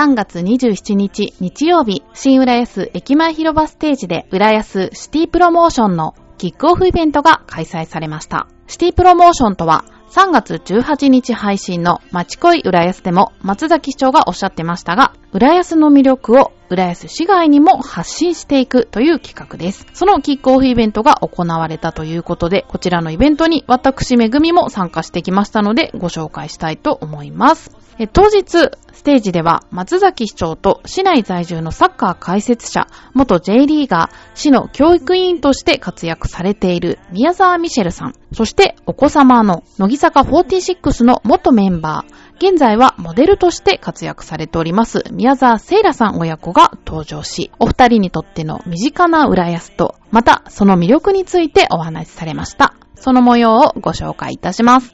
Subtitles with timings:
[0.00, 8.46] 3月27日日曜日、新浦安駅前広場ステージで浦安シティプロモーションのキックオフイベントが開催されました。
[8.66, 19.86] シティプロモーションとは、3月18日配信の町恋浦安でも松崎市長がおっしゃってましたが、浦安の魅力を浦安市外にも発信していくという企画です。
[19.92, 27.79] そのキックオフイベントが行われたということで、こちらのイベントに私めぐみも参加してきましたので、ご紹介したいと思います。
[28.02, 52.72] え当日、ステージでは松崎市長と市内在住のサッカー解説者、元 J リーガー、市の教育委員として活躍されている宮沢ミシェルさん、そしてお子様の乃木坂46の元メンバー、現在はモデルとして活躍されております宮沢聖羅さん親子が登場し、お二人にとっての身近な浦安と、またその魅力についてお話しされました。
[52.94, 54.90] その模様をご紹介いたします。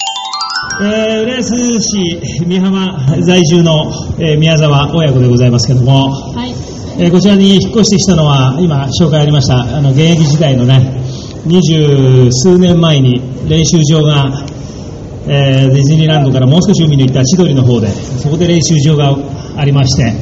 [0.81, 6.51] えー、浦安市美浜在住の、えー宮沢親子でございますけども、はい。
[6.99, 11.03] えーこちらに引っ越してきたのは今紹介ありましたあの現役時代のね
[11.45, 14.45] 二十数年前に練習場が、
[15.29, 19.17] えーディズニーランドからもう少し海に行った千鳥の方でそこで練習場が
[19.57, 20.13] ありまして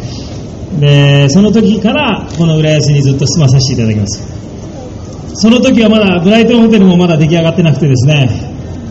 [0.81, 8.29] でその時からこの浦安にずっと住まさせていただきますその時はまだブライトンホテルもまだ出来上がってなくてですね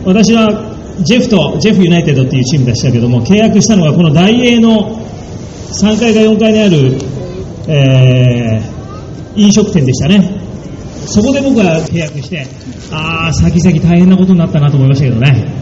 [0.04, 5.04] 私はジェフとジェフユナイテッドっていうチームでしたけども契約したのがこの大英の
[5.72, 6.98] 3階か4階にある、
[7.68, 8.74] えー
[9.36, 10.40] 飲食店でしたね。
[11.06, 12.46] そこで僕は契約して
[12.92, 15.52] ああ先々大変なことになったなと思いましたけどね。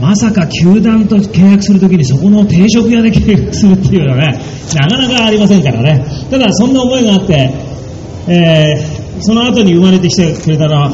[0.00, 4.40] まさか球団と契約するときにそこの定食屋で契約するっていうのはね
[4.74, 6.02] なかなかありませんからね。
[6.30, 7.52] ただそんな思いがあって、
[8.28, 10.90] えーその後に生まれてきてくれたのは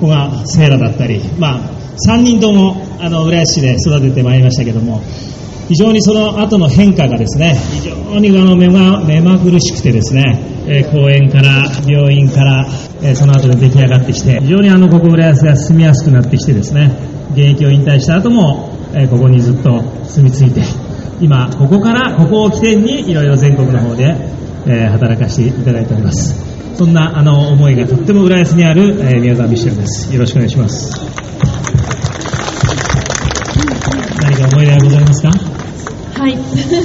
[0.00, 1.60] 子がセイラだったり、まあ、
[2.08, 5.00] 3人ともあの浦安市で育ててまいりましたけども
[5.70, 12.66] 非常にその後の変化がですね非常にあの目ま目まぐるしくてですね、えー公園から病院から、
[13.02, 16.90] えーその後で出来上がってきて非常にあのここ浦安が住みやすくなってきてですね
[17.32, 20.62] 現役を引退した後も、えーここにずっと住み着いて
[21.20, 24.16] 今ここからここを起点にいろいろ全国の方で、
[24.66, 26.34] え働かせていただいております。
[26.76, 30.12] そんなあの思いがとっても浦安にある、え宮沢ミシェルです。
[30.12, 31.29] よろしくお願いします。
[34.52, 35.30] 思い出はございますか？
[36.20, 36.36] はい。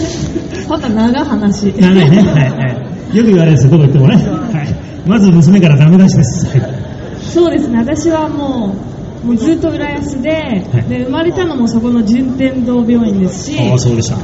[0.70, 1.74] また長話。
[1.74, 3.72] 長いね、はいはい、よく言われるんですよ。
[3.72, 6.74] どこ行ってもね、はい、まず娘からダメ出しです、はい。
[7.22, 8.76] そうですね、私はも
[9.24, 10.90] う、もうずっと浦安で、い。
[10.90, 14.18] で、生まれたのもそこの順天堂病院ですし、ああそうでした。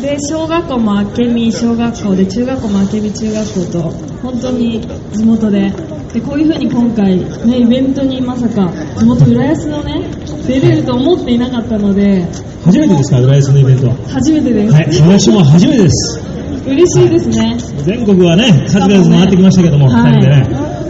[0.00, 4.80] で、小学校も明美小学校で、中学校も明美中学校と、本当に
[5.12, 5.72] 地元で、
[6.12, 7.16] で、こういうふうに今回、
[7.46, 10.02] ね、イベントにまさか、地元浦安のね、
[10.46, 12.26] 出れると思っていなかったので、
[12.64, 13.94] 初めてですか浦安のイベントは？
[14.08, 14.74] 初めてです。
[14.74, 16.20] はい私も初めてです
[16.66, 17.56] 嬉しいですね。
[17.84, 20.48] 全国はね数々回ってきましたけども、はい二人でね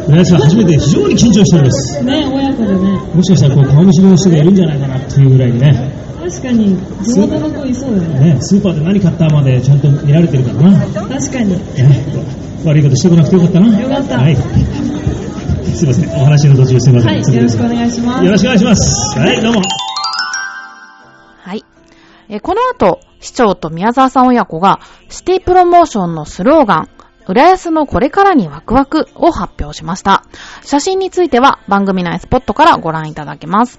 [0.09, 3.01] 浦安は初めて非常に緊張しておりますね、親子でね。
[3.15, 8.35] もしかしたらこう顔見知りの人がいるんじゃないかなっていうぐらいにね確かに、地元の子いそうだね。
[8.35, 11.57] ねスーパーで何買ったまでちゃんと見られてるからな、ね、確かに。
[12.65, 14.37] 悪いことしてこなくてよかったなよかったはい、
[15.73, 18.31] すいませんお話の途中すいません、はい、よろしくお願いしますよ。
[18.31, 19.63] ろしくお願いしますはいどうも
[21.43, 21.65] はい。
[22.29, 26.89] えーこの後、市長と宮沢さん親子がシティプロモーションのスローガン、
[27.27, 30.25] 浦安のこれからにワクワクを発表しました。
[30.63, 33.79] 写真については番組内スポットからご覧いただけます。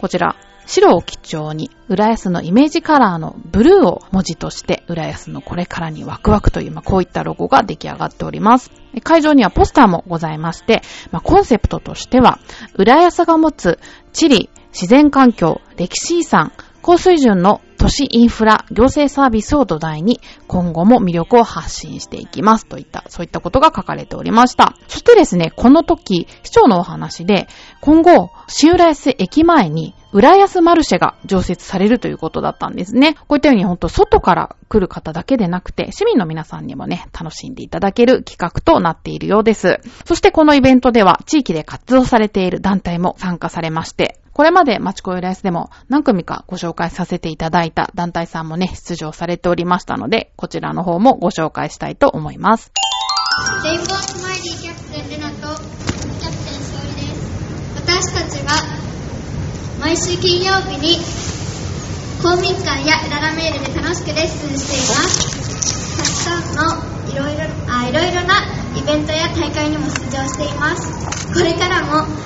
[0.00, 0.36] こちら、
[0.66, 8.70] 白を基調に浦安のイメージカラーのブルーを文字として浦安のこれからにワクワクという、まあ、こういったロゴが出来上がっております。
[9.02, 10.82] 会場にはポスターもございまして、
[11.12, 12.40] まあ、コンセプトとしては、
[12.74, 13.78] 浦安が持つ
[14.12, 16.52] 地理、自然環境、歴史遺産、
[16.82, 24.74] 高水準の都市インフラ、行政サービスを土台に今後も魅力を発信していきますといった、そういったことが書かれておりました。
[24.88, 27.46] そしてですね、この時、市長のお話で、
[27.80, 33.14] 今後、新浦安駅前に浦安マルシェが常設されるということだったんですね。
[33.28, 39.78] こういったように本当外から来る方だけでなくて、市民の皆さんにもね、楽しんでいただける企画となっているようです。
[40.04, 52.70] そしてこのイベントでは、地域で活動されている団体も参加されまして、これまで町子浦安でも何組かご紹介させていただいた団体さんもね、出場されておりましたので、こちらの方もご紹介したいと思います。
[53.64, 55.56] レインボースマイリーキャプテンルナと
[56.20, 57.80] キャプテンしおりです。
[57.80, 58.60] 私たちは
[59.80, 61.00] 毎週金曜日に
[62.20, 65.96] 公民館やララメールで楽しくレッスンしています。
[65.96, 68.44] たくさんのいろいろあいろいろな
[68.76, 71.32] イベントや大会にも出場しています。
[71.32, 72.25] これからも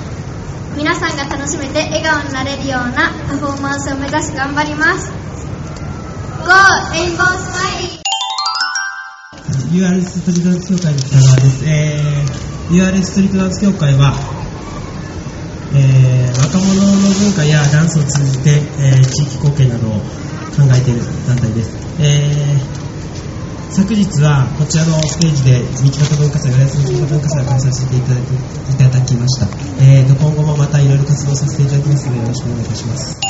[0.81, 5.13] 皆さんが楽しめて笑顔になれるようなパフォーマンスを目指し頑張ります
[6.41, 6.49] GO
[6.97, 8.01] レインボースマイリー
[9.77, 11.65] UR ストリートダンス協会の北川です。
[11.69, 14.15] えー、UR ストリートダンス協会は、
[15.77, 18.51] えー、若者の文化やダンスを通じて、
[18.81, 21.77] えー、地域貢献などを考えている団体です。
[22.01, 22.81] えー、
[23.71, 28.01] 昨日はこちらのステージで三木方文化祭、浦安三木方文化祭を開催してい
[28.77, 29.47] ただきました。
[29.79, 30.40] えーと、今後
[31.11, 33.21] 活動させていただきますのでよろしくお願いいたします。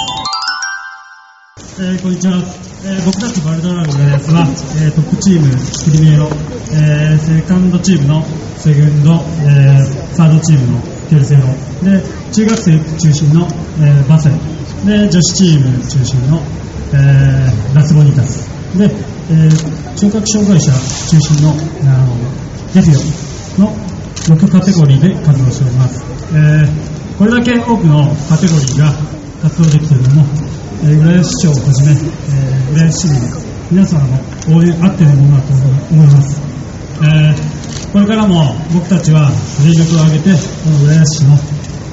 [1.81, 4.45] えーこんにちは、えー僕たちバルドラムのやつは、
[4.85, 6.29] えートップチームクリミエロ、
[6.77, 8.23] えーセカンドチームの
[8.61, 9.17] セグンド、
[9.49, 11.49] えーサードチームのケルセロ。
[11.81, 12.05] で
[12.37, 13.49] 中学生中心の、
[13.81, 16.37] えーバセで女子チーム中心の、
[16.93, 18.45] えーラスボニタス。
[18.77, 20.71] で、えー聴覚障害者
[21.09, 22.13] 中心のあの
[22.75, 23.73] デフィオの
[24.37, 26.05] 6カテゴリーで活動しております、
[26.35, 26.90] えー
[27.21, 28.01] これだけ多くの
[28.33, 28.97] カテゴリーが
[29.45, 30.27] 活動できているのも、
[30.81, 33.21] えー浦安市長をはじめ、えー浦安市民
[33.71, 35.53] 皆様の応援あってのものだと
[35.93, 36.41] 思います、
[37.05, 39.29] えーこれからも僕たちは
[39.61, 41.37] 全力を挙げてこの浦安市の、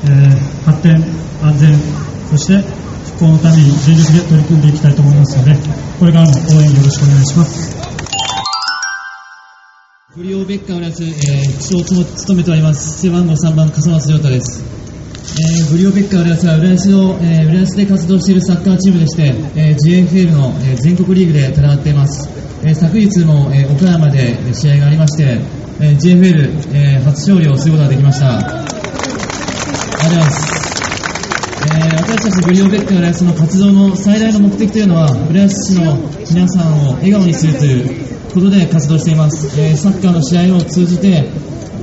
[0.07, 0.95] えー発展
[1.43, 1.75] 安全
[2.31, 2.63] そして
[3.11, 5.59] 復興のために全力で取り組んでいきたいと思いますので
[5.99, 7.75] これからも応援よろしくお願いします。
[10.15, 11.11] フリオベッカ浦安、えー、
[11.59, 14.86] 副長を務めております背番号3番笠松亮太です、
[15.35, 22.29] えー、ブリオベッカー浦安は浦安の、えー、浦安で活動しているサッカーチームでして、えー、GFL の、えー全国リーグで戦っています、
[22.63, 25.39] えー昨日も、えー岡山で試合がありまして、
[25.81, 28.37] えー JFL、えー初勝利をすることができました。
[28.37, 28.63] ありがとう
[29.97, 30.57] ございます。
[31.67, 35.97] えー私たちブリオベッカー浦安の活動の最大の目的というのは浦安市の
[36.31, 41.29] 皆さんを笑顔にするということで活動しています、えーサッカーの試合を通じて、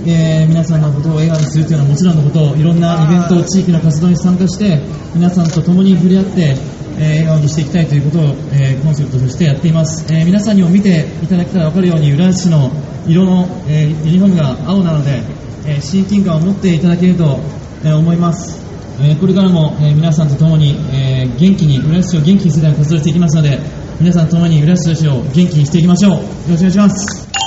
[0.06, 4.78] えー皆さんのことを笑顔にするというのはもちろんのこといろんなイベント地域の活動に参加して
[5.14, 6.56] 皆さんと共に触れ合って、
[6.98, 8.22] えー笑顔にしていきたいということを、
[8.52, 12.70] えーコンセプトとしてやっています、え皆さんにも見ていただけたら分かるように浦安市の
[13.06, 15.22] 色の、えーユニフォームが青なので、
[15.66, 17.40] え親近感を持っていただけると、
[17.84, 18.62] え思います
[19.00, 23.58] えこれからも、え皆さんと共に、え元気に、浦安市を元気にするために活動していきますので、
[24.00, 26.12] 皆さんと共に浦安市を元気にしていきましょう。
[26.12, 26.18] よ
[26.50, 27.43] ろしくお願いします。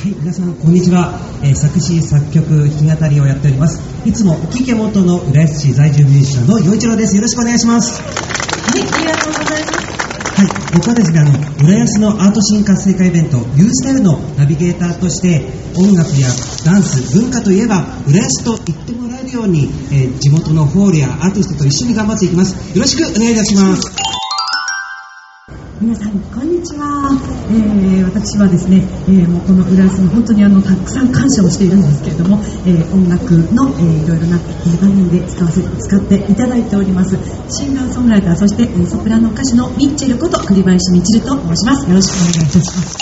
[0.00, 1.20] はい、皆さん、こんにちは。
[1.44, 3.82] えー作詞、作曲、弾き語りをやっております。
[4.08, 7.16] いつも、キケ元の浦安市在住ミュージシャンの陽一郎です。
[7.16, 8.00] よろしくお願いします。
[8.00, 8.08] は
[8.78, 10.40] い、ありがとうございます。
[10.40, 11.32] はい、僕はですね、あの、
[11.68, 15.44] 浦安のアートシーン活性化イベント、ユースタイルのナビゲーターとして、
[15.76, 16.28] 音楽や
[16.64, 22.54] ダンス、文化といえば、浦安と言ってもらえるように、えー地元のホールやアーティストと一緒に頑張っていきます。
[22.74, 24.09] よろしくお願いいたします。
[25.80, 27.08] 皆さんこんにちは、
[27.48, 32.36] えー私はですね、えーもうこの浦安に本当にあのたくさん感謝をしているんですけれども、
[32.68, 37.16] えー音楽の、えーいろいろな、えー番組で使わせ使っていただいております
[37.48, 41.88] シンガーソングライターそして、えーソプラノ歌手のミッチェルこと栗林みちると申します。
[41.88, 42.98] よろしくお願いいたします。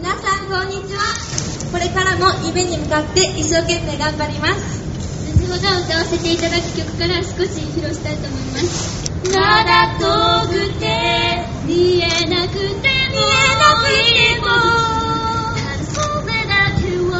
[0.00, 1.04] 皆さんこんにちは。
[1.68, 4.84] これからも夢に向かって一生懸命頑張ります。
[5.44, 10.04] 私が歌わせていただく曲から少し披露したいと思いますまだ遠
[10.48, 10.84] くて
[11.64, 14.46] 見えなくて見えなくても
[15.92, 17.14] それだけは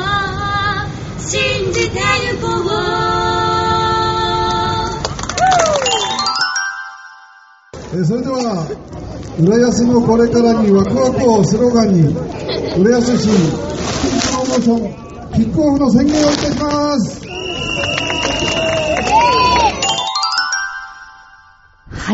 [1.18, 1.96] 信じて
[2.26, 2.64] ゆこう
[7.96, 8.66] えそれでは
[9.38, 12.02] 浦安のこれからにワクワクをスローガンに
[12.82, 17.23] 浦安市キックオフモーションキックオフの宣言をいたします。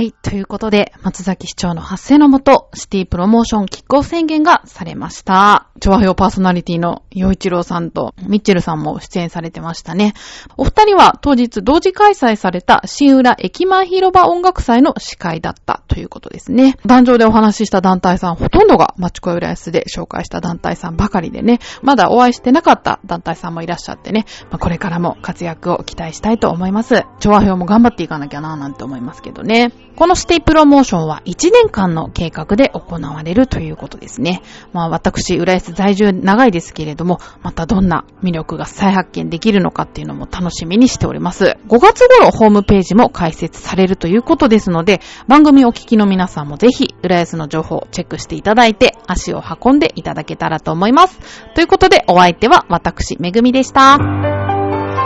[0.00, 0.12] はい。
[0.12, 5.66] ということで、松崎市長の発声のもと、シティプロモーションキックオフ宣言がされました。
[5.78, 10.14] 調和表パーソナリティの洋一郎さんとミッチェルさんも出演されてましたね。
[10.56, 16.76] お二人は当日同時開催された新浦駅前広場音楽祭の司会だったということですね。
[16.86, 27.04] 壇上でお話しした団体さん、ほとんどが町子浦安で紹介した団体さんばかりでね、まだお会いしてなかった団体さんもいらっしゃってね、まあこれからも活躍を期待したいと思います。
[27.20, 29.72] 調和表も頑張っていかなきゃなぁなんて思いますけどね。
[29.96, 34.42] このシティプロモーションは1年間の計画で行われるということですね。
[34.72, 41.56] まあ私、浦安在住長いですけれども、またどんな魅力が再発見できるのかっていうのも楽しみにしております。
[41.68, 51.18] 5月頃ホームページも開設されるということですので、番組お聞きの皆さんもぜひ、浦安の情報をチェックしていただいて、足を運んでいただけたらと思います。
[51.54, 53.98] ということで、お相手は私、めぐみでした。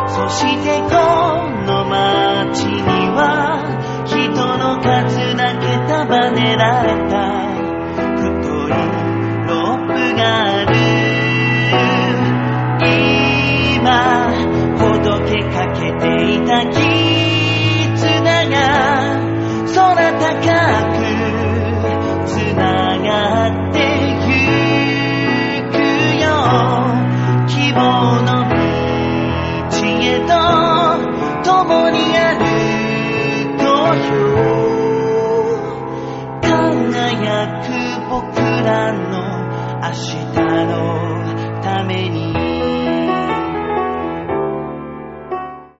[0.07, 0.89] そしてこ
[1.67, 1.85] の
[4.85, 7.14] が砕け束ねられた。